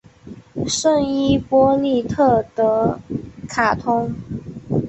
[0.67, 2.99] 圣伊波利特德
[3.47, 4.11] 卡通。